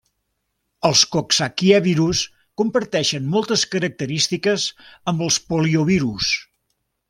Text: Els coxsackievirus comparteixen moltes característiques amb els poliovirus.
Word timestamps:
Els 0.87 1.03
coxsackievirus 1.15 2.23
comparteixen 2.61 3.29
moltes 3.35 3.67
característiques 3.77 4.67
amb 5.13 5.23
els 5.29 5.39
poliovirus. 5.53 6.35